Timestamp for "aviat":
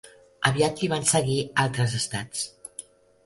0.49-0.79